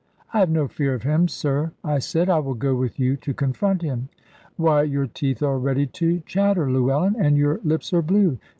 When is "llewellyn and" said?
6.71-7.37